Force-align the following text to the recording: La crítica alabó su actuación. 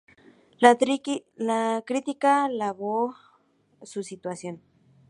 La 0.59 0.79
crítica 1.85 2.45
alabó 2.45 3.13
su 3.83 3.99
actuación. 4.11 4.59